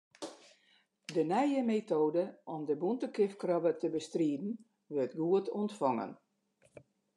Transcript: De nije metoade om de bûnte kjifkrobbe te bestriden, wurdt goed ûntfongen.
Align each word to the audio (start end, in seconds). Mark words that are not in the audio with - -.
De 1.17 1.25
nije 1.31 1.61
metoade 1.67 2.23
om 2.53 2.61
de 2.69 2.75
bûnte 2.81 3.07
kjifkrobbe 3.15 3.71
te 3.75 3.87
bestriden, 3.95 4.51
wurdt 4.93 5.17
goed 5.21 5.45
ûntfongen. 5.59 6.11